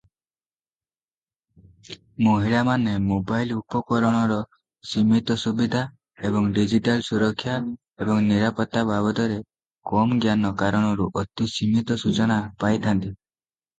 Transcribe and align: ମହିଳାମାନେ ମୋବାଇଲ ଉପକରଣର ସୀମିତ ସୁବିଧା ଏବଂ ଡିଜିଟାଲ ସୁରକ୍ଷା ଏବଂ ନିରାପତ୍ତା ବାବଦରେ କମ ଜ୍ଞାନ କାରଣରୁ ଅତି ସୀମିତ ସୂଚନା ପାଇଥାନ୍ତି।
ମହିଳାମାନେ 2.27 2.93
ମୋବାଇଲ 3.09 3.57
ଉପକରଣର 3.59 4.37
ସୀମିତ 4.93 5.37
ସୁବିଧା 5.41 5.81
ଏବଂ 6.29 6.47
ଡିଜିଟାଲ 6.57 7.05
ସୁରକ୍ଷା 7.09 7.57
ଏବଂ 8.05 8.21
ନିରାପତ୍ତା 8.31 8.83
ବାବଦରେ 8.93 9.37
କମ 9.91 10.17
ଜ୍ଞାନ 10.25 10.51
କାରଣରୁ 10.63 11.07
ଅତି 11.23 11.47
ସୀମିତ 11.57 11.99
ସୂଚନା 12.05 12.39
ପାଇଥାନ୍ତି। 12.65 13.13